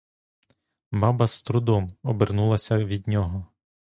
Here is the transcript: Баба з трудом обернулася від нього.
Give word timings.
Баба 0.91 1.27
з 1.27 1.41
трудом 1.43 1.97
обернулася 2.03 2.77
від 2.85 3.07
нього. 3.07 3.47